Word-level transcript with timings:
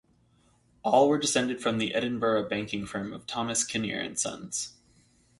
All 0.81 1.07
were 1.07 1.19
descended 1.19 1.61
from 1.61 1.77
the 1.77 1.93
Edinburgh 1.93 2.49
banking 2.49 2.87
firm 2.87 3.13
of 3.13 3.27
Thomas 3.27 3.63
Kinnear 3.63 3.99
and 3.99 4.17
Sons. 4.17 4.73